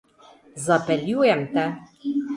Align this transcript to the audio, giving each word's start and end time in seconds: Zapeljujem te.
Zapeljujem 0.65 1.43
te. 1.53 1.67